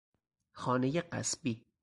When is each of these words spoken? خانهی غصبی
خانهی 0.51 1.01
غصبی 1.01 1.65